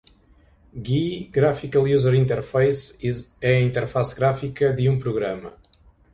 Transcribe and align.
GUI 0.87 1.29
(Graphical 1.31 1.83
User 1.87 2.15
Interface) 2.15 2.97
é 3.39 3.57
a 3.57 3.61
interface 3.61 4.15
gráfica 4.15 4.73
de 4.73 4.89
um 4.89 4.97
programa. 4.97 5.53